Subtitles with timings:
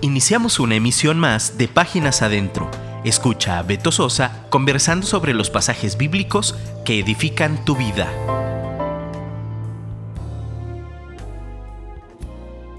[0.00, 2.70] iniciamos una emisión más de Páginas Adentro.
[3.04, 6.54] Escucha a Beto Sosa conversando sobre los pasajes bíblicos
[6.84, 8.06] que edifican tu vida.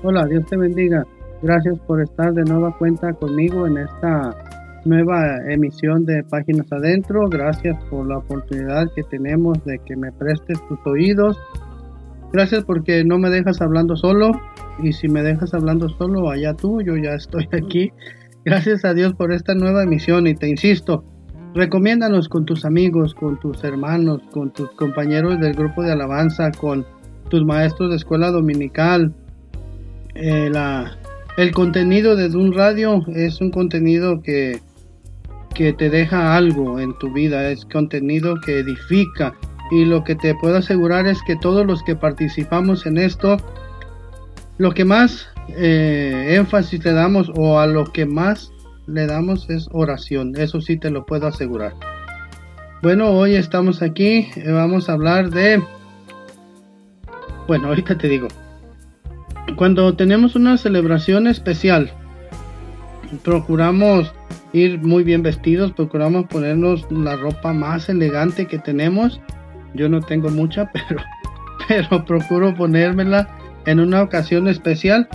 [0.04, 1.06] Hola, Dios te bendiga.
[1.42, 4.36] Gracias por estar de nueva cuenta conmigo en esta
[4.86, 7.28] nueva emisión de Páginas Adentro.
[7.28, 11.38] Gracias por la oportunidad que tenemos de que me prestes tus oídos.
[12.32, 14.32] Gracias porque no me dejas hablando solo
[14.82, 17.92] y si me dejas hablando solo, allá tú, yo ya estoy aquí.
[18.46, 21.04] Gracias a Dios por esta nueva emisión y te insisto,
[21.54, 26.86] recomiéndanos con tus amigos, con tus hermanos, con tus compañeros del grupo de alabanza, con
[27.30, 29.14] tus maestros de escuela dominical.
[30.16, 30.52] Eh,
[31.38, 34.60] el contenido de un radio es un contenido que,
[35.56, 39.34] que te deja algo en tu vida, es contenido que edifica
[39.72, 43.38] y lo que te puedo asegurar es que todos los que participamos en esto
[44.60, 48.52] lo que más eh, énfasis le damos o a lo que más
[48.88, 50.36] le damos es oración.
[50.36, 51.74] Eso sí te lo puedo asegurar.
[52.82, 54.30] Bueno, hoy estamos aquí.
[54.36, 55.64] Eh, vamos a hablar de...
[57.48, 58.28] Bueno, ahorita te digo.
[59.56, 61.92] Cuando tenemos una celebración especial,
[63.24, 64.14] procuramos
[64.52, 69.22] ir muy bien vestidos, procuramos ponernos la ropa más elegante que tenemos.
[69.74, 71.02] Yo no tengo mucha, pero,
[71.68, 73.28] pero procuro ponérmela
[73.66, 75.08] en una ocasión especial.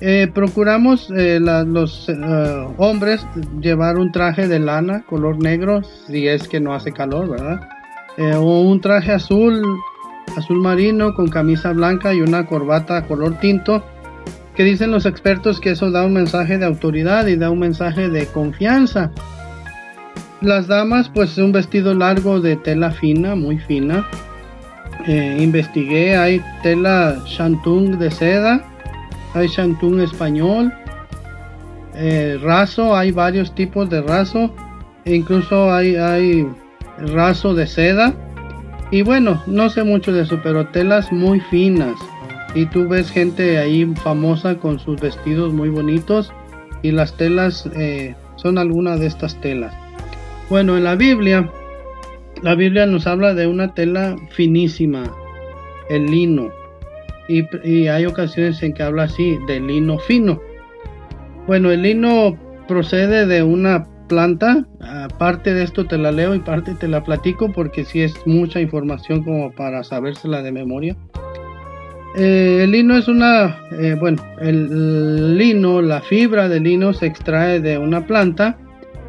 [0.00, 2.14] Eh, procuramos eh, los eh,
[2.76, 3.26] hombres
[3.60, 7.68] llevar un traje de lana color negro si es que no hace calor, ¿verdad?
[8.38, 9.62] o un traje azul,
[10.38, 13.84] azul marino con camisa blanca y una corbata color tinto.
[14.54, 18.08] Que dicen los expertos que eso da un mensaje de autoridad y da un mensaje
[18.08, 19.12] de confianza.
[20.42, 24.06] Las damas, pues un vestido largo de tela fina, muy fina,
[25.06, 28.62] eh, investigué, hay tela shantung de seda,
[29.34, 30.72] hay shantung español,
[31.94, 34.54] eh, raso, hay varios tipos de raso,
[35.06, 36.46] e incluso hay, hay
[36.98, 38.12] raso de seda.
[38.90, 41.96] Y bueno, no sé mucho de eso, pero telas muy finas.
[42.54, 46.32] Y tú ves gente ahí famosa con sus vestidos muy bonitos.
[46.82, 49.74] Y las telas eh, son algunas de estas telas.
[50.48, 51.50] Bueno, en la Biblia
[52.42, 55.04] la Biblia nos habla de una tela finísima,
[55.88, 56.50] el lino.
[57.28, 60.40] Y, hay ocasiones en que habla así, de lino fino.
[61.46, 64.66] Bueno, el lino procede de una planta.
[65.18, 68.60] Parte de esto te la leo y parte te la platico porque si es mucha
[68.60, 70.96] información como para sabérsela de memoria.
[72.16, 77.60] Eh, el lino es una, eh, bueno, el lino, la fibra del lino se extrae
[77.60, 78.58] de una planta.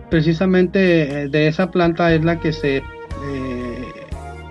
[0.10, 2.84] Precisamente eh, de esa planta es la que se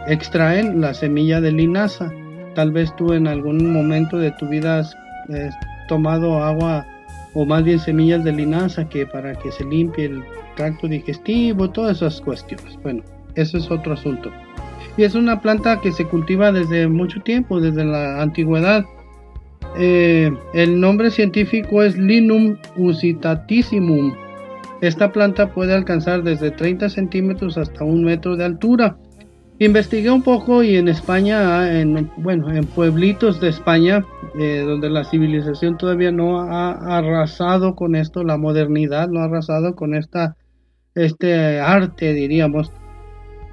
[0.07, 2.13] extraen la semilla de linaza.
[2.55, 4.97] Tal vez tú en algún momento de tu vida has
[5.89, 6.87] tomado agua
[7.35, 10.23] o más bien semillas de linaza que para que se limpie el
[10.57, 12.79] tracto digestivo, todas esas cuestiones.
[12.83, 13.03] Bueno,
[13.35, 14.31] eso es otro asunto.
[14.97, 18.85] Y es una planta que se cultiva desde mucho tiempo, desde la antigüedad.
[19.79, 24.15] Eh, el nombre científico es Linum usitatissimum.
[24.81, 28.99] Esta planta puede alcanzar desde 30 centímetros hasta un metro de altura.
[29.59, 34.05] Investigué un poco y en España, en, bueno, en pueblitos de España,
[34.39, 39.75] eh, donde la civilización todavía no ha arrasado con esto, la modernidad no ha arrasado
[39.75, 40.37] con esta,
[40.95, 42.71] este arte, diríamos.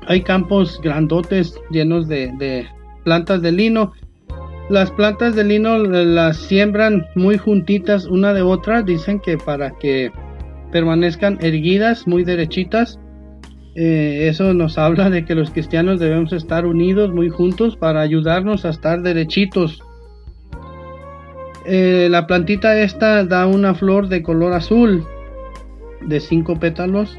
[0.06, 2.68] Hay campos grandotes llenos de, de
[3.06, 3.94] plantas de lino.
[4.70, 10.12] Las plantas de lino las siembran muy juntitas una de otra, dicen que para que
[10.74, 13.00] permanezcan erguidas, muy derechitas
[13.76, 18.66] eh, eso nos habla de que los cristianos debemos estar unidos, muy juntos, para ayudarnos
[18.66, 19.82] a estar derechitos.
[21.66, 25.04] Eh, la plantita esta da una flor de color azul,
[26.02, 27.18] de cinco pétalos,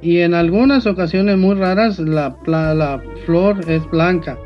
[0.00, 4.38] y en algunas ocasiones muy raras la, la flor es blanca.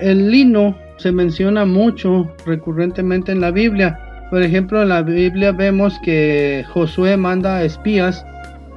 [0.00, 3.98] El lino se menciona mucho recurrentemente en la Biblia.
[4.32, 8.24] Por ejemplo, en la Biblia vemos que Josué manda espías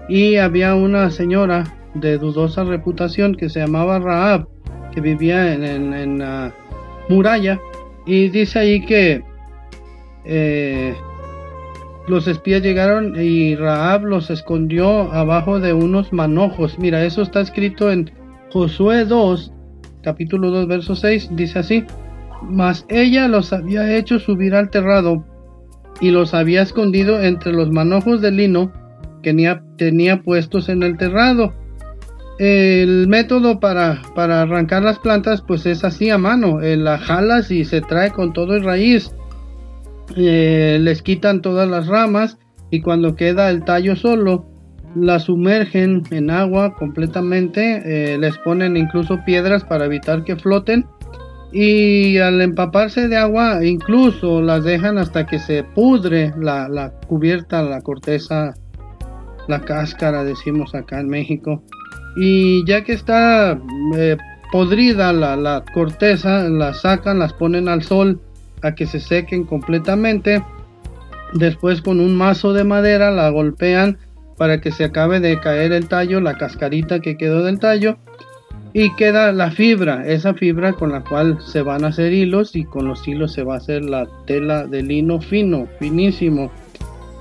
[0.10, 1.64] y había una señora
[1.94, 4.50] de dudosa reputación que se llamaba Raab,
[4.92, 6.54] que vivía en, la
[7.08, 7.58] muralla,
[8.06, 9.24] y dice ahí que
[10.26, 10.94] eh,
[12.10, 16.78] los espías llegaron y Raab los escondió abajo de unos manojos.
[16.80, 18.12] Mira, eso está escrito en
[18.52, 19.54] Josué 2,
[20.04, 21.86] capítulo 2, verso 6, dice así,
[22.42, 25.24] mas ella los había hecho subir al terrado
[26.02, 28.72] y los había escondido entre los manojos de lino
[29.78, 31.54] tenía, puestos en el terrado.
[32.38, 37.50] El método para, para arrancar las plantas pues es así a mano, eh, la jalas
[37.50, 39.12] y se trae con todo el raíz.
[40.16, 42.38] eh, les quitan todas las ramas
[42.70, 44.46] y cuando queda el tallo solo,
[44.96, 50.86] la sumergen en agua completamente, eh, les ponen incluso piedras para evitar que floten
[51.58, 57.80] y al empaparse de agua incluso las dejan hasta que se pudre la, cubierta, la
[57.80, 58.56] corteza,
[59.48, 61.64] la cáscara decimos acá en México.
[62.18, 63.58] Y ya que está
[63.96, 64.18] eh,
[64.52, 68.20] podrida la, la corteza, la sacan, las ponen al sol
[68.62, 70.44] a que se sequen completamente.
[71.36, 73.98] Después con un mazo de madera la golpean
[74.38, 77.98] para que se acabe de caer el tallo, la cascarita que quedó del tallo
[78.78, 82.66] y queda la fibra, esa fibra con la cual se van a hacer hilos y
[82.66, 86.52] con los hilos se va a hacer la tela de lino fino, finísimo.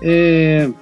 [0.02, 0.72] Eh,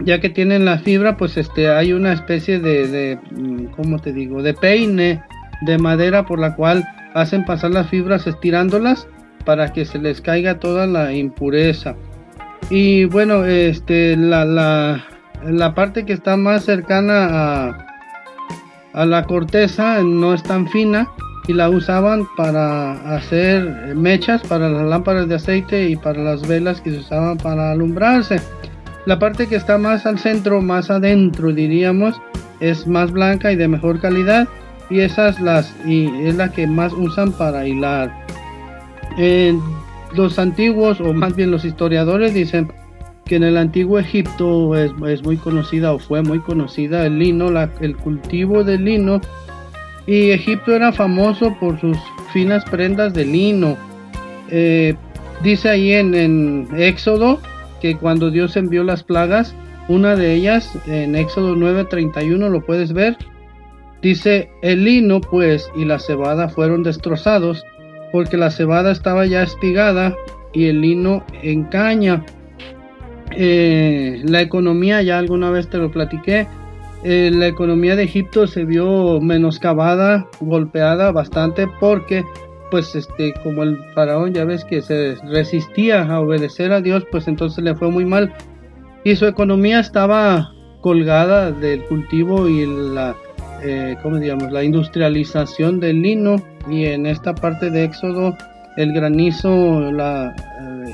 [0.00, 4.12] ya que tienen la fibra, pues este hay una especie de, de, mm, ¿cómo te
[4.12, 4.42] digo?
[4.42, 5.22] De peine
[5.62, 6.84] de madera por la cual
[7.14, 9.08] hacen pasar las fibras estirándolas
[9.46, 11.96] para que se les caiga toda la impureza.
[12.68, 15.06] Y bueno, este la, la,
[15.42, 17.89] la parte que está más cercana a,
[18.92, 21.08] a la corteza no es tan fina
[21.46, 26.80] y la usaban para hacer mechas para las lámparas de aceite y para las velas
[26.80, 28.40] que se usaban para alumbrarse.
[29.06, 32.20] La parte que está más al centro, más adentro diríamos,
[32.60, 34.46] es más blanca y de mejor calidad
[34.90, 38.12] y esas las y es la que más usan para hilar.
[40.12, 42.70] los antiguos o más bien los historiadores dicen
[43.30, 47.48] que en el antiguo Egipto es, muy conocida o fue muy conocida el lino,
[47.80, 49.20] el cultivo del lino.
[50.04, 51.96] Y Egipto era famoso por sus
[52.32, 53.76] finas prendas de lino.
[54.50, 54.96] Eh,
[55.44, 57.38] dice ahí en, en, Éxodo
[57.80, 59.54] que cuando Dios envió las plagas,
[59.86, 63.16] una de ellas en Éxodo 9:31 lo puedes ver.
[64.02, 67.64] Dice, el lino pues y la cebada fueron destrozados
[68.10, 70.16] porque la cebada estaba ya espigada
[70.52, 72.24] y el lino en caña.
[73.32, 76.46] Eh, la economía, ya alguna vez te lo platiqué,
[77.02, 82.24] eh, la economía de Egipto se vio menoscabada, golpeada bastante porque
[82.70, 87.26] pues este como el faraón ya ves que se resistía a obedecer a Dios, pues
[87.26, 88.32] entonces le fue muy mal
[89.02, 93.16] y su economía estaba colgada del cultivo y la
[93.62, 94.52] eh, ¿cómo digamos?
[94.52, 96.36] la industrialización del lino
[96.68, 98.36] y en esta parte de Éxodo
[98.76, 100.34] el granizo, la,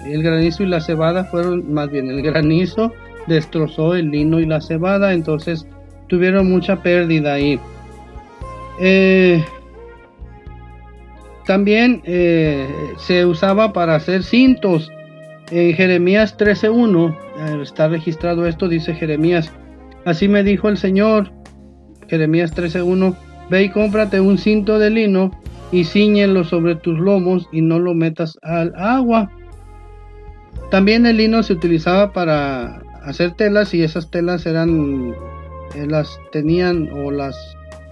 [0.04, 2.92] el granizo y la cebada fueron, más bien el granizo
[3.26, 5.66] destrozó el lino y la cebada, entonces
[6.08, 7.58] tuvieron mucha pérdida ahí.
[8.80, 9.44] Eh,
[11.46, 14.90] también eh, se usaba para hacer cintos.
[15.50, 19.52] En Jeremías 13.1 está registrado esto, dice Jeremías.
[20.04, 21.30] Así me dijo el Señor,
[22.08, 23.16] Jeremías 13.1,
[23.48, 25.30] ve y cómprate un cinto de lino
[25.70, 29.30] y ciñelo sobre tus lomos y no lo metas al agua.
[30.70, 35.14] También el lino se utilizaba para hacer telas y esas telas eran
[35.74, 37.36] eh, las tenían o las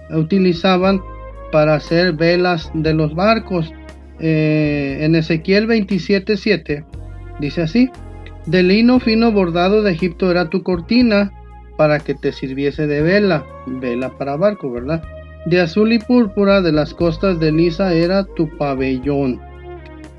[0.09, 1.01] utilizaban
[1.51, 3.71] para hacer velas de los barcos.
[4.19, 6.85] Eh, en Ezequiel 27:7
[7.39, 7.89] dice así:
[8.45, 11.31] De lino fino bordado de Egipto era tu cortina
[11.77, 15.03] para que te sirviese de vela, vela para barco, ¿verdad?
[15.45, 19.39] De azul y púrpura de las costas de Lisa era tu pabellón.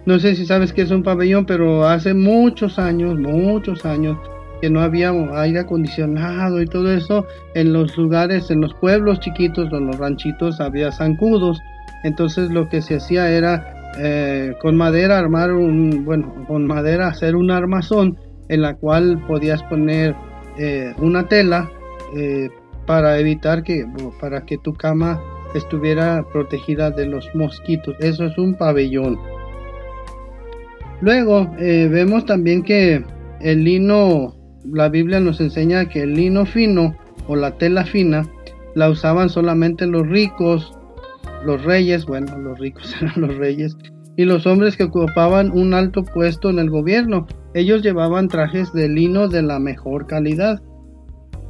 [0.07, 4.17] No sé si sabes qué es un pabellón, pero hace muchos años, muchos años,
[4.61, 7.27] que no había aire acondicionado y todo eso.
[7.55, 11.61] En los lugares, en los pueblos chiquitos o en los ranchitos había zancudos.
[12.05, 17.35] Entonces lo que se hacía era eh, con madera armar un, bueno, con madera hacer
[17.35, 18.17] un armazón
[18.49, 20.15] en la cual podías poner
[20.57, 21.69] eh, una tela
[22.15, 22.49] eh,
[22.87, 23.85] para evitar que,
[24.21, 25.21] para que tu cama
[25.55, 27.97] estuviera protegida de los mosquitos.
[27.99, 29.19] Eso es un pabellón.
[31.01, 33.05] Luego eh, vemos también que
[33.41, 34.35] el lino,
[34.65, 38.27] la Biblia nos enseña que el lino fino o la tela fina
[38.75, 40.73] la usaban solamente los ricos,
[41.45, 43.77] los reyes, bueno, los ricos eran los reyes,
[44.17, 47.27] y los hombres que ocupaban un alto puesto en el gobierno.
[47.55, 50.63] Ellos llevaban trajes de lino de la mejor calidad.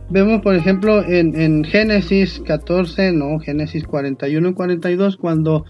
[0.08, 5.64] Vemos, por ejemplo, en, Génesis 14, no, Génesis 41 y 42, cuando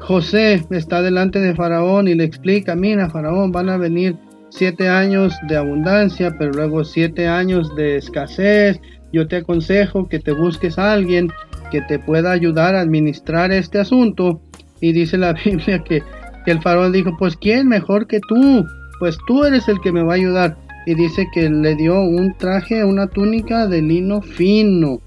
[0.00, 4.16] José está delante de Faraón y le explica, mira, Faraón, van a venir
[4.48, 8.80] siete años de abundancia, pero luego siete años de escasez.
[9.12, 11.30] Yo te aconsejo que te busques a alguien
[11.70, 14.40] que te pueda ayudar a administrar este asunto.
[14.80, 16.02] Y dice la Biblia que,
[16.44, 18.64] que el faraón dijo, pues ¿quién mejor que tú?
[18.98, 22.36] Pues tú eres el que me va a ayudar y dice que le dio un
[22.38, 25.00] traje, una túnica de lino fino.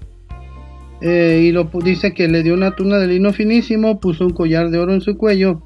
[1.06, 4.70] Eh, y lo dice que le dio una tuna de lino finísimo, puso un collar
[4.70, 5.60] de oro en su cuello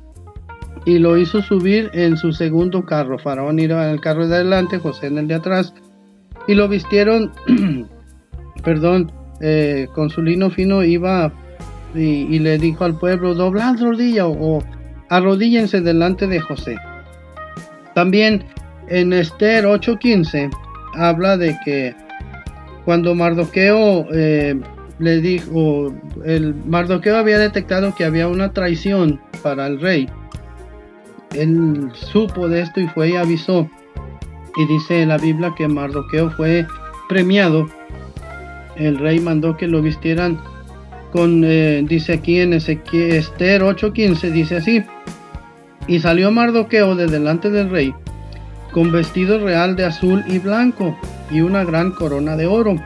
[0.85, 3.21] y lo hizo subir en su segundo carro.
[3.21, 5.73] Faraón iba en el carro de adelante, José en el de atrás,
[6.49, 7.31] y lo vistieron,
[8.65, 11.33] perdón, eh, con su lino fino iba
[11.95, 14.65] y, le dijo al pueblo, doblad rodilla o,
[15.09, 16.77] arrodíllense delante de José.
[17.95, 18.43] También
[18.89, 20.51] en Esther 8:15
[20.95, 21.95] habla de que
[22.85, 24.61] cuando Mardoqueo eh,
[24.99, 30.09] le dijo, el Mardoqueo había detectado que había una traición para el rey.
[31.35, 33.69] Él supo de esto y fue y avisó.
[34.57, 36.67] Y dice la Biblia que Mardoqueo fue
[37.09, 37.69] premiado.
[38.77, 40.41] El rey mandó que lo vistieran
[41.13, 44.83] con, eh, dice aquí en Ezequiel, Esther 8:15, dice así.
[45.87, 47.95] Y salió Mardoqueo de delante del rey
[48.73, 50.97] con vestido real de azul y blanco
[51.31, 52.77] y una gran corona de oro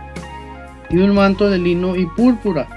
[0.93, 2.69] y un manto de lino y púrpura.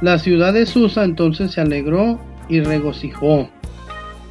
[0.00, 3.48] La ciudad de Susa entonces se alegró y regocijó.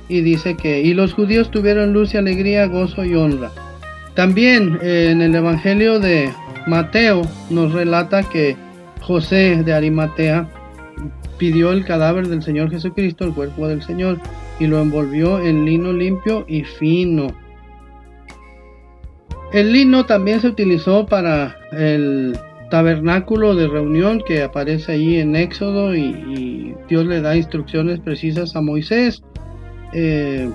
[0.10, 3.52] Y dice que, y los judíos tuvieron luz y alegría, gozo y honra.
[4.16, 6.32] También eh, en el Evangelio de
[6.68, 8.56] Mateo nos relata que
[9.02, 10.48] José de Arimatea
[11.38, 14.20] pidió el cadáver del Señor Jesucristo, el cuerpo del Señor,
[14.60, 17.28] y lo envolvió en lino limpio y fino.
[19.52, 22.38] El lino también se utilizó para el
[22.74, 28.62] tabernáculo de reunión que aparece ahí en Éxodo y, Dios le da instrucciones precisas a
[28.62, 29.22] Moisés.
[29.94, 30.50] Eh,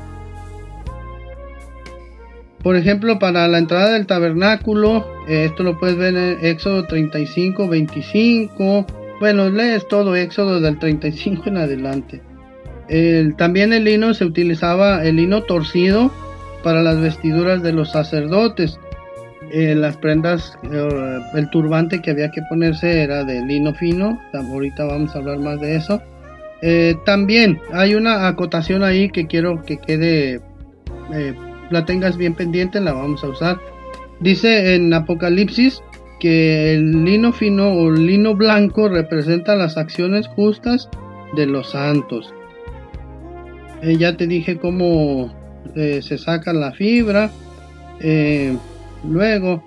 [2.60, 7.68] por ejemplo, para la entrada del tabernáculo, eh, esto lo puedes ver en Éxodo 35,
[7.68, 8.84] 25.
[9.20, 12.20] Bueno, lees todo Éxodo del 35 en adelante.
[13.36, 16.10] también el lino se utilizaba, el lino torcido,
[16.64, 18.80] para las vestiduras de los sacerdotes.
[19.50, 24.84] Eh, las prendas, eh, el turbante que había que ponerse era de lino fino, ahorita
[24.84, 26.02] vamos a hablar más de eso.
[26.60, 30.40] Eh, también hay una acotación ahí que quiero que quede,
[31.70, 33.58] la tengas bien pendiente, la vamos a usar.
[34.20, 35.82] Dice en Apocalipsis
[36.20, 40.90] que el lino fino o lino blanco representa las acciones justas
[41.36, 42.34] de los santos.
[43.82, 45.32] ya te dije cómo
[45.74, 47.30] se saca la fibra.
[49.04, 49.62] Luego,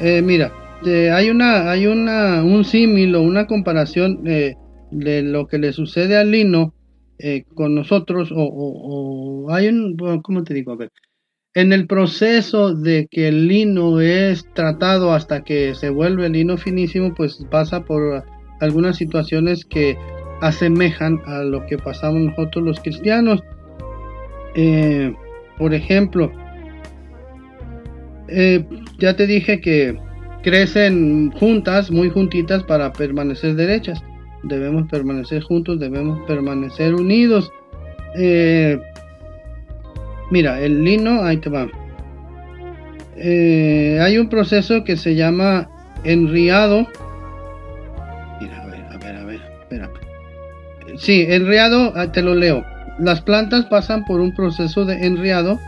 [0.00, 0.52] eh, mira,
[0.84, 4.54] hay una, hay una, un símil o una comparación eh,
[4.90, 6.74] de lo que le sucede al lino
[7.18, 10.72] eh, con nosotros, o, hay un, ¿cómo te digo?
[10.72, 10.92] A ver,
[11.54, 17.12] en el proceso de que el lino es tratado hasta que se vuelve lino finísimo,
[17.14, 18.24] pues pasa por
[18.60, 19.96] algunas situaciones que
[20.40, 23.42] asemejan a lo que pasamos nosotros los cristianos.
[25.58, 26.30] por ejemplo,
[28.28, 28.64] eh,
[28.98, 29.98] ya te dije que
[30.42, 34.02] crecen juntas, muy juntitas para permanecer derechas.
[34.44, 37.50] Debemos permanecer juntos, debemos permanecer unidos.
[38.16, 38.78] Eh,
[40.30, 41.68] mira, el lino, ahí te va.
[43.16, 45.68] Eh, hay un proceso que se llama
[46.04, 46.86] enriado.
[48.40, 49.40] Mira, a ver, a ver, a ver.
[50.96, 52.64] Sí, enriado, ah, te lo leo.
[52.98, 55.58] Las plantas pasan por un proceso de enriado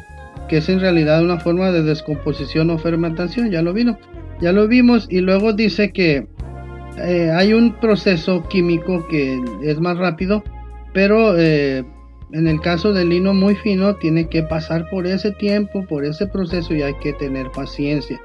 [0.51, 3.97] que es en realidad una forma de descomposición o fermentación, ya lo vino,
[4.41, 6.27] ya lo vimos y luego dice que
[6.99, 10.43] eh, hay un proceso químico que es más rápido,
[10.93, 11.85] pero eh,
[12.33, 16.27] en el caso del lino muy fino tiene que pasar por ese tiempo, por ese
[16.27, 18.21] proceso y hay que tener paciencia.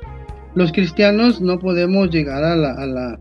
[0.56, 3.20] Los cristianos no podemos llegar a la,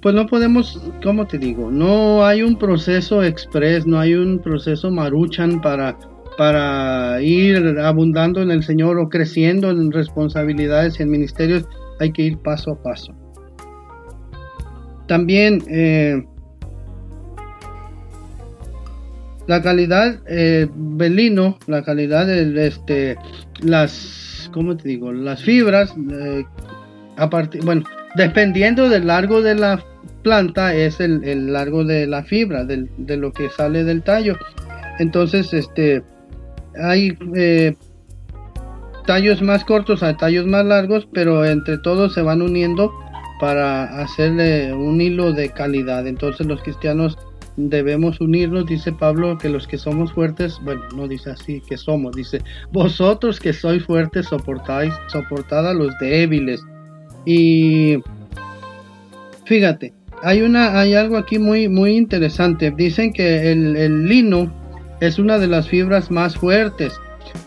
[0.00, 1.70] pues no podemos, ¿cómo te digo?
[1.70, 5.98] No hay un proceso express, no hay un proceso maruchan para
[6.36, 11.64] para ir abundando en el Señor o creciendo en responsabilidades y en ministerios,
[12.00, 13.14] hay que ir paso a paso.
[15.06, 16.24] También eh,
[19.46, 23.16] la calidad eh, belino, la calidad de este,
[23.60, 25.12] las, ¿cómo te digo?
[25.12, 26.44] Las fibras, eh,
[27.16, 27.28] a
[27.62, 27.82] bueno,
[28.16, 29.84] dependiendo del largo de la
[30.22, 34.36] planta es el, largo de la fibra, de lo que sale del tallo.
[34.98, 36.02] Entonces, este,
[36.80, 37.74] hay eh,
[39.06, 42.92] tallos más cortos, hay tallos más largos, pero entre todos se van uniendo
[43.40, 46.06] para hacerle un hilo de calidad.
[46.06, 47.18] Entonces los cristianos
[47.56, 52.14] debemos unirnos, dice Pablo, que los que somos fuertes, bueno, no dice así que somos,
[52.14, 56.62] dice, vosotros que sois fuertes soportáis, soportad a los débiles.
[57.26, 57.98] Y
[59.44, 62.70] fíjate, hay una, hay algo aquí muy, muy interesante.
[62.70, 64.61] Dicen que el, el lino
[65.02, 66.94] es una de las fibras más fuertes,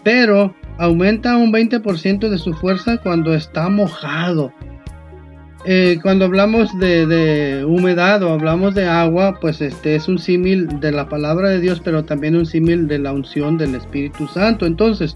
[0.04, 4.52] pero aumenta un 20% de su fuerza cuando está mojado.
[5.64, 10.92] eh, cuando hablamos de, humedad o hablamos de agua, pues este es un símil de
[10.92, 14.66] la palabra de Dios, pero también un símil de la unción del Espíritu Santo.
[14.66, 15.16] Entonces,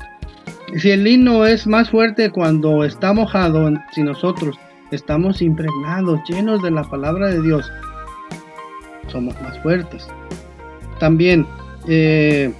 [0.77, 4.55] si el lino es más fuerte cuando está mojado, si nosotros
[4.91, 7.69] estamos impregnados, llenos de la palabra de Dios,
[9.07, 10.07] somos más fuertes.
[10.99, 11.45] También,
[11.89, 12.53] eh,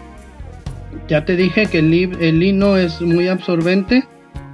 [1.08, 4.04] ya te dije que el, lino es muy absorbente,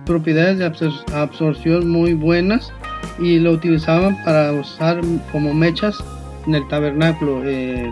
[0.06, 0.66] propiedades de
[1.14, 2.74] absorción muy buenas
[3.20, 5.00] y lo utilizaban para usar
[5.32, 6.04] como mechas
[6.46, 7.42] en el tabernáculo.
[7.46, 7.90] Eh,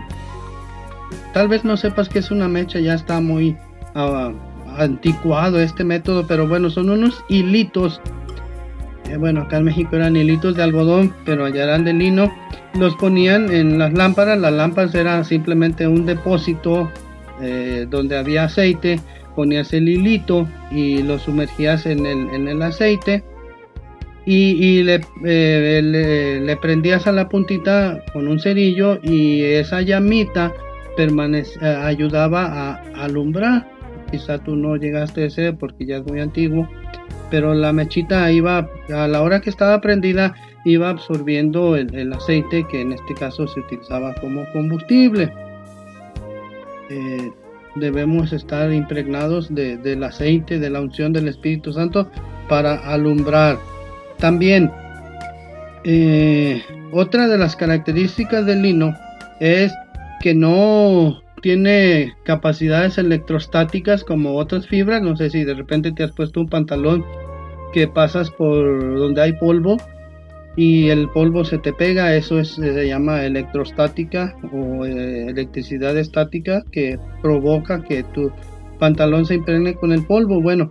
[1.34, 3.56] tal vez no sepas que es una mecha, ya está muy
[3.96, 4.34] uh,
[4.78, 8.02] anticuado este método, pero bueno, son unos hilitos.
[9.10, 12.34] Eh, bueno, acá en México eran hilitos de algodón, pero allá eran de lino.
[12.76, 14.40] Los ponían en las lámparas.
[14.40, 16.90] Las lámparas eran simplemente un depósito
[17.42, 19.00] eh, donde había aceite.
[19.36, 23.24] Ponías el hilito y lo sumergías en el, en el aceite
[24.26, 30.54] y, eh, le, le, prendías a la puntita con un cerillo y esa llamita
[30.96, 33.70] permanece, eh, ayudaba a, alumbrar.
[34.12, 36.70] Quizá tú no llegaste a ese porque ya es muy antiguo,
[37.34, 40.36] pero la mechita iba, a la hora que estaba prendida,
[40.66, 45.34] iba absorbiendo el, aceite que en este caso se utilizaba como combustible.
[46.92, 47.32] Eh,
[47.74, 52.08] debemos estar impregnados del aceite, de la unción del Espíritu Santo
[52.48, 53.58] para alumbrar.
[54.20, 54.72] También,
[55.86, 56.62] eh,
[56.92, 58.94] otra de las características del lino
[59.40, 59.74] es
[60.22, 65.02] que no tiene capacidades electrostáticas como otras fibras.
[65.02, 67.04] No sé si de repente te has puesto un pantalón
[67.74, 69.77] que pasas por donde hay polvo
[70.56, 76.63] y el polvo se te pega, eso es, se llama electrostática o eh, electricidad estática
[76.72, 78.32] que provoca que tu
[78.80, 80.42] pantalón se impregne con el polvo.
[80.42, 80.70] Bueno,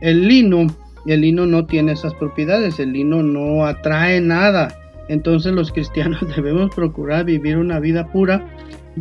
[0.00, 0.66] el lino
[1.06, 4.74] el lino no tiene esas propiedades, el lino no atrae nada.
[5.08, 8.46] Entonces los cristianos debemos procurar vivir una vida pura,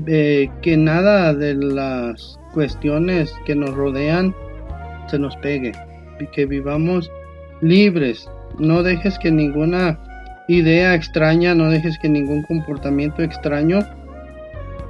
[0.07, 4.35] eh, que nada de las cuestiones que nos rodean
[5.07, 5.71] se nos pegue,
[6.33, 7.11] que vivamos
[7.63, 8.29] libres.
[8.59, 9.99] No dejes que ninguna
[10.47, 13.79] idea extraña, no dejes que ningún comportamiento extraño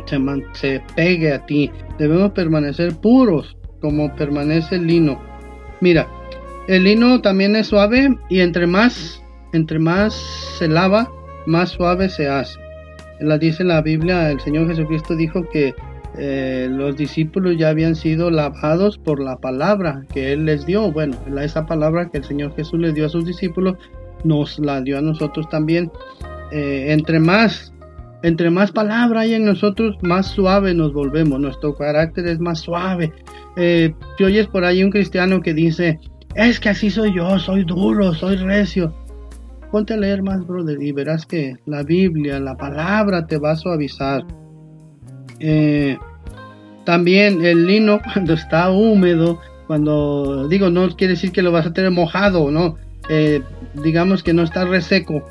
[0.06, 0.19] se,
[0.54, 1.71] se pegue a ti.
[1.97, 5.21] Debemos permanecer puros como permanece el lino.
[5.80, 6.08] Mira,
[6.67, 9.21] el lino también es suave y entre más,
[9.54, 10.13] entre más
[10.58, 11.12] se lava,
[11.45, 12.60] más suave se hace.
[13.19, 15.74] La dice la Biblia, el Señor Jesucristo dijo que
[16.17, 20.91] eh, los discípulos ya habían sido lavados por la palabra que Él les dio.
[20.91, 23.78] Bueno, esa palabra que el Señor Jesús les dio a sus discípulos,
[24.23, 25.91] nos la dio a nosotros también.
[26.52, 27.73] Eh, entre más,
[28.21, 31.39] entre más palabra hay en nosotros, más suave nos volvemos.
[31.39, 33.12] Nuestro carácter es más suave.
[33.56, 35.99] Eh, si oyes por ahí un cristiano que dice,
[36.36, 38.93] es que así soy yo, soy duro, soy recio.
[39.71, 43.56] Ponte a leer más, brother, y verás que la Biblia, la palabra te va a
[43.56, 44.23] suavizar.
[45.45, 45.97] Eh,
[46.86, 51.73] también el lino cuando está húmedo, cuando digo, no quiere decir que lo vas a
[51.73, 52.77] tener mojado, no.
[53.10, 53.41] Eh,
[53.84, 55.21] digamos que no está reseco,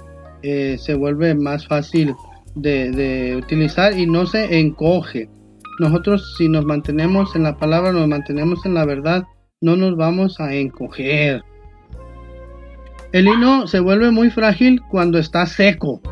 [0.43, 2.15] eh, se vuelve más fácil
[2.55, 5.31] de, de utilizar y no se encoge.
[5.81, 9.25] Nosotros si nos mantenemos en la palabra, nos mantenemos en la verdad,
[9.63, 11.43] no nos vamos a encoger.
[13.13, 16.03] El lino se vuelve muy frágil cuando está seco.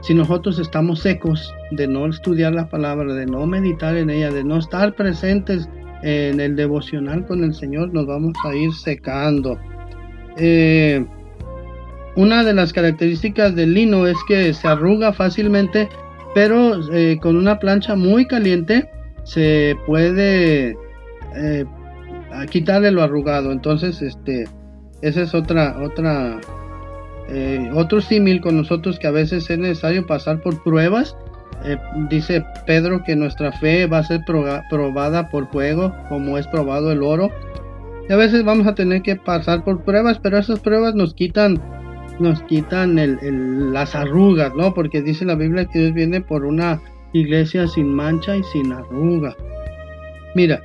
[0.00, 4.44] Si nosotros estamos secos de no estudiar la palabra, de no meditar en ella, de
[4.44, 5.68] no estar presentes
[6.02, 9.58] en el devocional con el Señor, nos vamos a ir secando.
[10.36, 11.04] Eh,
[12.16, 15.88] una de las características del lino es que se arruga fácilmente,
[16.34, 18.88] pero eh, con una plancha muy caliente
[19.24, 20.76] se puede
[21.34, 21.64] eh,
[22.50, 23.52] quitarle lo arrugado.
[23.52, 24.46] Entonces, este,
[25.02, 26.40] esa es otra, otra,
[27.28, 31.16] eh, otro símil con nosotros que a veces es necesario pasar por pruebas.
[31.64, 31.76] Eh,
[32.08, 37.02] dice Pedro que nuestra fe va a ser probada por fuego, como es probado el
[37.02, 37.30] oro.
[38.08, 41.60] Y a veces vamos a tener que pasar por pruebas, pero esas pruebas nos quitan,
[42.18, 44.72] nos quitan el, las arrugas, ¿no?
[44.72, 46.80] Porque dice la Biblia que Dios viene por una
[47.12, 49.36] iglesia sin mancha y sin arruga.
[50.34, 50.60] Mira,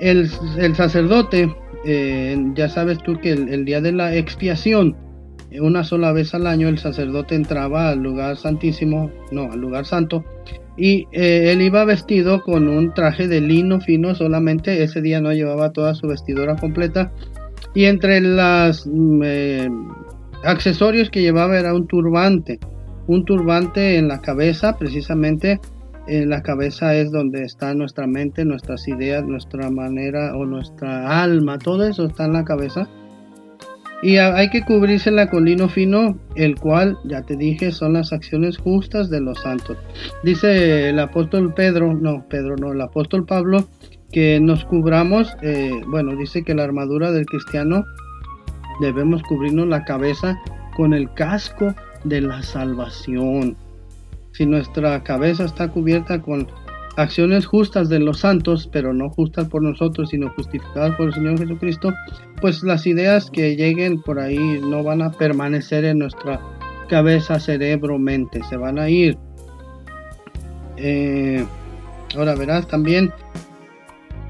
[0.00, 0.28] el,
[0.74, 1.54] sacerdote,
[1.84, 4.96] eh, ya sabes tú que el, día de la expiación,
[5.60, 10.24] una sola vez al año el sacerdote entraba al lugar santísimo, no, al lugar santo,
[10.76, 15.32] y eh, él iba vestido con un traje de lino fino, solamente ese día no
[15.32, 17.12] llevaba toda su vestidura completa,
[17.74, 19.70] y entre los mm, eh,
[20.44, 22.58] accesorios que llevaba era un turbante,
[23.06, 25.60] un turbante en la cabeza, precisamente
[26.06, 31.58] en la cabeza es donde está nuestra mente, nuestras ideas, nuestra manera o nuestra alma,
[31.58, 32.88] todo eso está en la cabeza.
[34.04, 38.58] Y hay que cubrírsela con lino fino, el cual, ya te dije, son las acciones
[38.58, 39.78] justas de los santos.
[40.22, 43.66] Dice el apóstol Pedro, no, Pedro no, el apóstol Pablo,
[44.12, 47.82] que nos cubramos, eh, bueno, dice que la armadura del cristiano
[48.82, 50.38] debemos cubrirnos la cabeza
[50.76, 53.56] con el casco de la salvación.
[54.32, 56.46] Si nuestra cabeza está cubierta con
[56.96, 61.38] acciones justas de los santos, pero no justas por nosotros, sino justificadas por el Señor
[61.38, 61.92] Jesucristo,
[62.40, 66.40] pues las ideas que lleguen por ahí no van a permanecer en nuestra
[66.88, 69.18] cabeza, cerebro, mente, se van a ir.
[70.76, 71.44] Eh,
[72.16, 73.12] ahora verás también,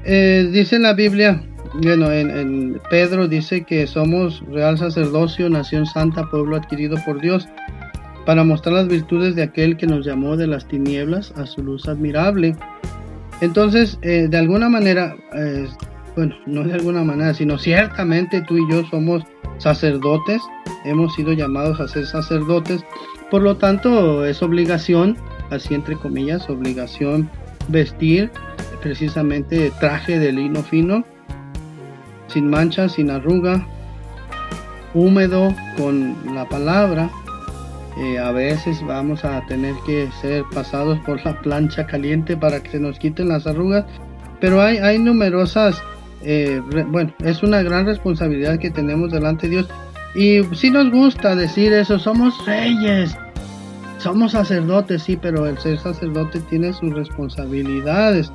[0.03, 1.43] eh, dice la Biblia,
[1.81, 7.47] bueno, en, en, Pedro dice que somos real sacerdocio, nación santa, pueblo adquirido por Dios
[8.25, 11.87] para mostrar las virtudes de aquel que nos llamó de las tinieblas a su luz
[11.87, 12.55] admirable.
[13.41, 15.67] Entonces, eh, de alguna manera, eh,
[16.15, 19.23] bueno, no de alguna manera, sino ciertamente tú y yo somos
[19.57, 20.41] sacerdotes,
[20.85, 22.83] hemos sido llamados a ser sacerdotes,
[23.29, 25.17] por lo tanto es obligación,
[25.51, 27.29] así entre comillas, obligación
[27.67, 28.31] vestir
[28.81, 31.03] precisamente traje de lino fino,
[32.27, 33.67] sin mancha, sin arruga,
[34.93, 37.09] húmedo con la palabra,
[37.97, 42.71] eh, a veces vamos a tener que ser pasados por la plancha caliente para que
[42.71, 43.85] se nos quiten las arrugas,
[44.41, 45.81] pero hay, numerosas,
[46.21, 49.69] eh, bueno, es una gran responsabilidad que tenemos delante de Dios
[50.15, 53.17] y si nos gusta decir eso, somos reyes,
[53.97, 58.31] somos sacerdotes, sí, pero el ser sacerdote tiene sus responsabilidades.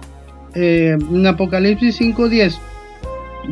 [0.55, 2.59] Eh, en Apocalipsis 5.10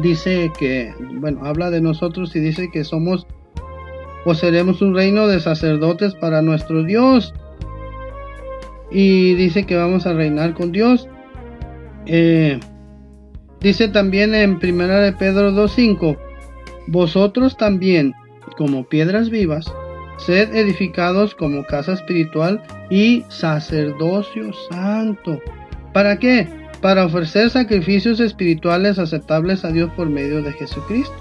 [0.02, 3.26] dice que, bueno, habla de nosotros y dice que somos
[4.28, 7.32] pues seremos un reino de sacerdotes para nuestro Dios.
[8.90, 11.08] Y dice que vamos a reinar con Dios.
[12.04, 12.60] Eh,
[13.62, 16.18] dice también en Primera de Pedro 2.5,
[16.88, 18.12] vosotros también,
[18.58, 19.72] como piedras vivas,
[20.18, 25.40] sed edificados como casa espiritual y sacerdocio santo.
[25.94, 26.46] ¿Para qué?
[26.82, 31.16] Para ofrecer sacrificios espirituales aceptables a Dios por medio de Jesucristo.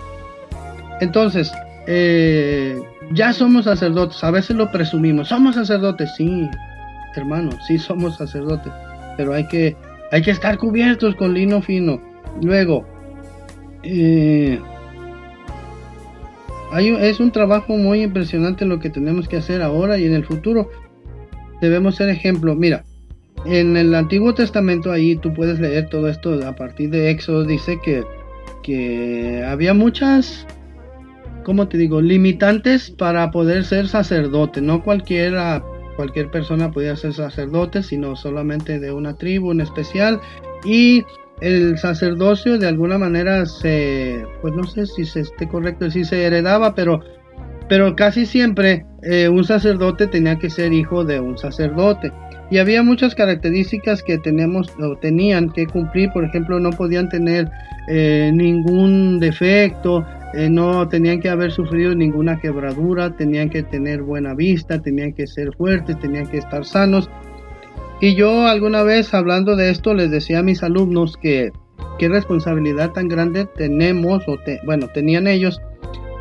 [0.99, 1.49] Entonces,
[1.87, 2.77] eh,
[3.11, 6.49] ya somos sacerdotes, a veces lo presumimos, somos sacerdotes, sí,
[7.15, 8.71] hermano, sí somos sacerdotes,
[9.15, 9.75] pero hay que,
[10.11, 12.01] hay que estar cubiertos con lino fino.
[12.41, 12.85] Luego,
[13.83, 14.59] eh,
[16.71, 20.25] hay, es un trabajo muy impresionante lo que tenemos que hacer ahora y en el
[20.25, 20.69] futuro.
[21.61, 22.53] Debemos ser ejemplo.
[22.53, 22.83] Mira,
[23.45, 27.45] en el Antiguo Testamento ahí tú puedes leer todo esto a partir de Éxodo.
[27.45, 28.03] Dice que,
[28.63, 30.45] que había muchas
[31.47, 32.01] como te digo?
[32.01, 34.61] Limitantes para poder ser sacerdote.
[34.61, 35.63] No cualquiera,
[35.95, 40.19] cualquier persona podía ser sacerdote, sino solamente de una tribu en especial.
[40.65, 41.05] Y
[41.39, 46.25] el sacerdocio de alguna manera se, pues no sé si se esté correcto si se
[46.25, 46.99] heredaba, pero,
[47.69, 52.11] pero casi siempre eh, un sacerdote tenía que ser hijo de un sacerdote.
[52.51, 57.49] Y había muchas características que tenemos o tenían que cumplir, por ejemplo, no podían tener
[57.87, 64.33] eh, ningún defecto, eh, no tenían que haber sufrido ninguna quebradura, tenían que tener buena
[64.33, 67.09] vista, tenían que ser fuertes, tenían que estar sanos.
[68.01, 71.51] Y yo alguna vez hablando de esto les decía a mis alumnos que
[71.97, 75.61] qué responsabilidad tan grande tenemos, o bueno, tenían ellos,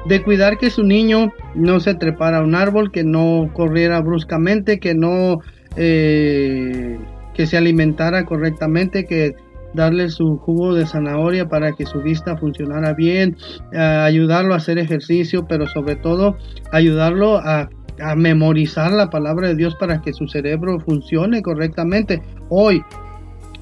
[0.06, 4.78] de cuidar que su niño no se trepara a un árbol, que no corriera bruscamente,
[4.78, 5.40] que no,
[5.76, 6.96] eh,
[7.34, 9.34] que se alimentara correctamente, que
[9.76, 13.36] darle su jugo de zanahoria para que su vista funcionara bien,
[13.72, 16.36] ayudarlo a hacer ejercicio, pero sobre todo
[16.72, 17.68] ayudarlo a,
[18.14, 22.20] memorizar la palabra de Dios para que su cerebro funcione correctamente.
[22.50, 22.82] Hoy,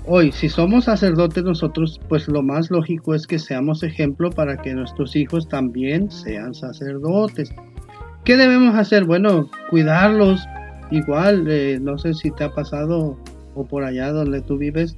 [0.06, 4.74] hoy, si somos sacerdotes nosotros, pues lo más lógico es que seamos ejemplo para que
[4.74, 7.54] nuestros hijos también sean sacerdotes.
[8.24, 9.04] ¿Qué debemos hacer?
[9.04, 10.44] Bueno, cuidarlos.
[10.90, 13.16] Igual, eh, no sé si te ha pasado
[13.54, 14.96] o por allá donde tú vives,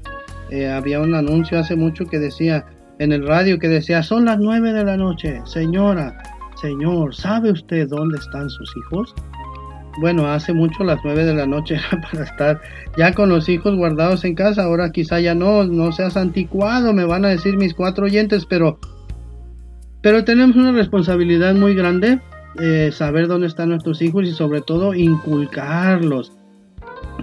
[0.50, 2.64] eh, había un anuncio hace mucho que decía
[2.98, 5.40] en el radio que decía son las nueve de la noche.
[5.44, 6.16] Señora
[6.61, 9.14] señor sabe usted dónde están sus hijos
[10.00, 11.78] bueno hace mucho las nueve de la noche
[12.11, 12.61] para estar
[12.96, 14.64] ya con los hijos guardados en casa.
[14.64, 18.78] Ahora quizá ya no no seas anticuado me van a decir mis cuatro oyentes pero
[20.02, 22.20] pero tenemos una responsabilidad muy grande
[22.59, 26.32] eh, saber dónde están nuestros hijos y sobre todo inculcarlos.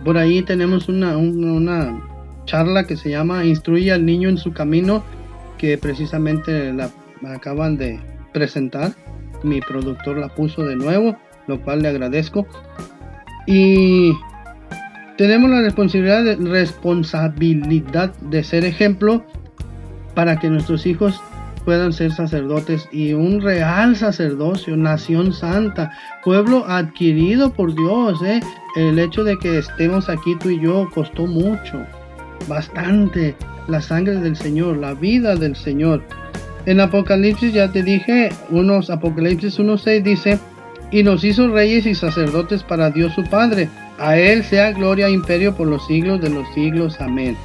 [0.04, 2.00] Por ahí tenemos una, una
[2.46, 5.04] charla que se llama Instruye al niño en su camino,
[5.58, 6.90] que precisamente la
[7.26, 8.00] acaban de
[8.34, 8.94] presentar.
[9.44, 12.48] Mi productor la puso de nuevo, lo cual le agradezco.
[13.46, 14.14] Y
[15.18, 19.24] tenemos la responsabilidad de, responsabilidad de ser ejemplo
[20.16, 21.22] para que nuestros hijos
[21.66, 25.92] puedan ser sacerdotes y un real sacerdocio, nación santa,
[26.24, 28.22] pueblo adquirido por Dios.
[28.24, 28.42] ¿eh?
[28.76, 31.86] El hecho de que estemos aquí tú y yo costó mucho,
[32.48, 33.36] bastante,
[33.68, 36.04] la sangre del Señor, la vida del Señor.
[36.66, 40.40] En Apocalipsis ya te dije, unos Apocalipsis 1.6 dice,
[40.92, 43.68] y nos hizo reyes y sacerdotes para Dios su Padre.
[43.98, 47.02] A Él sea gloria e imperio por los siglos de los siglos.
[47.02, 47.36] Amén.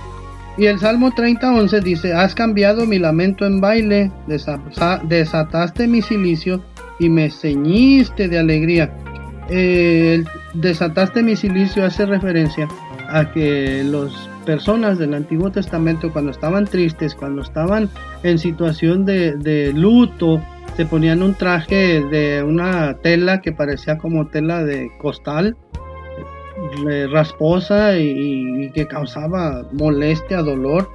[0.58, 6.62] Y el Salmo 30.11 dice, has cambiado mi lamento en baile, desataste mi silicio
[6.98, 8.92] y me ceñiste de alegría.
[9.50, 12.68] Eh, desataste mi silicio hace referencia
[13.08, 17.90] a que las personas del Antiguo Testamento cuando estaban tristes, cuando estaban
[18.22, 20.42] en situación de, luto,
[20.74, 25.54] se ponían un traje de una tela que parecía como tela de costal
[27.12, 30.88] rasposa y, que causaba molestia, dolor.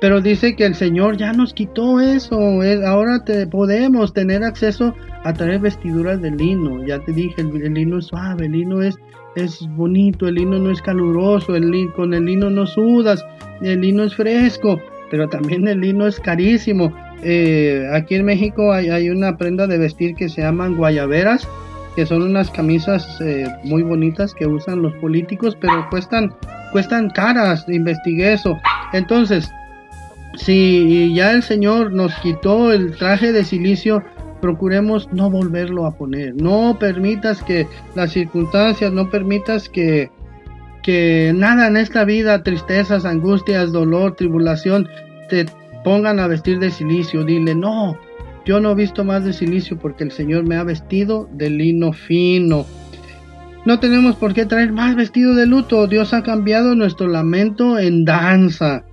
[0.00, 2.38] Pero dice que el Señor ya nos quitó eso.
[2.86, 6.86] ahora te, podemos tener acceso a traer vestiduras de lino.
[6.86, 8.96] Ya te dije, el, lino es suave, el lino es,
[9.36, 13.24] es bonito, el lino no es caluroso, el, con el lino no sudas,
[13.60, 16.92] el lino es fresco, pero también el lino es carísimo.
[17.22, 21.46] Eh, aquí en México hay, hay, una prenda de vestir que se llaman guayaberas
[21.94, 26.34] que son unas camisas eh, muy bonitas que usan los políticos, pero cuestan,
[26.72, 28.58] cuestan caras, investigué eso.
[28.92, 29.50] Entonces,
[30.36, 34.02] si ya el Señor nos quitó el traje de silicio,
[34.42, 36.34] procuremos no volverlo a poner.
[36.34, 40.10] No permitas que las circunstancias, no permitas que,
[40.82, 44.88] que nada en esta vida, tristezas, angustias, dolor, tribulación,
[45.30, 45.46] te
[45.84, 47.24] pongan a vestir de silicio.
[47.24, 47.96] Dile, no,
[48.44, 51.92] yo no he visto más de silicio porque el Señor me ha vestido de lino
[51.92, 52.66] fino.
[53.64, 55.86] No tenemos por qué traer más vestido de luto.
[55.86, 58.84] Dios ha cambiado nuestro lamento en danza.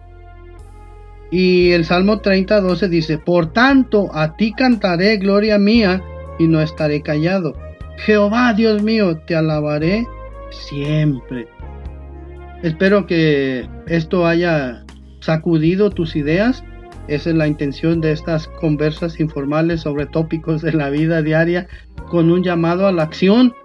[1.31, 6.01] Y el Salmo 30, 12 dice, Por tanto, a ti cantaré gloria mía
[6.39, 7.53] y no estaré callado.
[7.97, 10.07] Jehová, Dios mío, te alabaré
[10.49, 11.47] siempre.
[12.63, 14.83] Espero que esto haya
[15.19, 16.63] sacudido tus ideas
[17.09, 21.67] esa es la intención de estas conversas informales sobre tópicos de la vida diaria
[22.07, 23.55] con un llamado a la acción.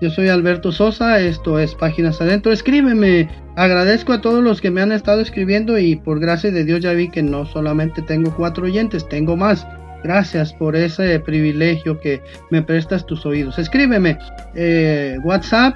[0.00, 2.52] Yo soy Alberto Sosa, esto es Páginas Adentro.
[2.52, 3.28] Escríbeme.
[3.56, 6.92] Agradezco a todos los que me han estado escribiendo y por gracia de Dios ya
[6.92, 9.66] vi que no solamente tengo cuatro oyentes, tengo más.
[10.04, 13.58] Gracias por ese privilegio que me prestas tus oídos.
[13.58, 14.16] Escríbeme.
[14.54, 15.74] Eh, WhatsApp,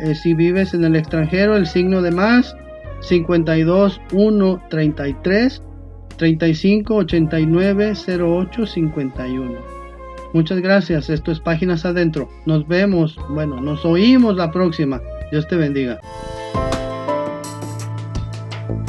[0.00, 2.56] eh, si vives en el extranjero, el signo de más
[3.02, 5.62] 52 1 33
[6.16, 9.79] 35 89 08 51.
[10.32, 11.10] Muchas gracias.
[11.10, 12.30] Esto es Páginas Adentro.
[12.46, 15.00] Nos vemos, bueno, nos oímos la próxima.
[15.30, 16.00] Dios te bendiga.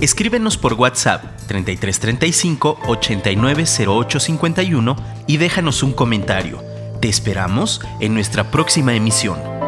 [0.01, 4.95] Escríbenos por WhatsApp 3335 890851
[5.27, 6.63] y déjanos un comentario.
[6.99, 9.60] Te esperamos en nuestra próxima emisión.